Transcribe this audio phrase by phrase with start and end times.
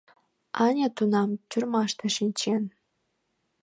[0.65, 2.63] Аня тунам тюрьмаште шинчен.